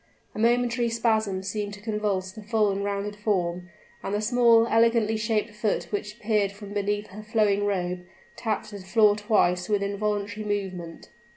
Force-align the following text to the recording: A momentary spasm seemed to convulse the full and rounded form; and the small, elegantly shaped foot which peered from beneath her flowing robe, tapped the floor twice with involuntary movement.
A 0.33 0.39
momentary 0.39 0.89
spasm 0.89 1.43
seemed 1.43 1.75
to 1.75 1.79
convulse 1.79 2.31
the 2.31 2.41
full 2.41 2.71
and 2.71 2.83
rounded 2.83 3.15
form; 3.15 3.69
and 4.01 4.15
the 4.15 4.19
small, 4.19 4.65
elegantly 4.65 5.15
shaped 5.15 5.53
foot 5.53 5.91
which 5.91 6.19
peered 6.19 6.51
from 6.51 6.73
beneath 6.73 7.09
her 7.09 7.21
flowing 7.21 7.67
robe, 7.67 7.99
tapped 8.35 8.71
the 8.71 8.79
floor 8.79 9.15
twice 9.15 9.69
with 9.69 9.83
involuntary 9.83 10.43
movement. 10.43 11.09